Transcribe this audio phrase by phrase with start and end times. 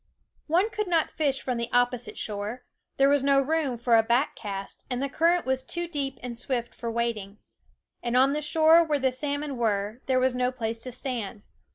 [0.47, 2.65] One could not fish from the oppo site shore
[2.97, 6.35] there was no room for a back cast, and the current was too deep and
[6.35, 7.37] swift for wading
[8.01, 11.43] and on the shore where the salmon were there was no place to stand.